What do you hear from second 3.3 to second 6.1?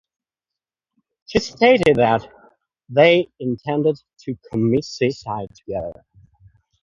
intended to commit suicide together.